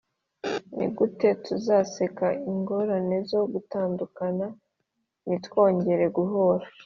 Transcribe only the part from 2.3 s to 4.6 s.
ingorane zo gutandukana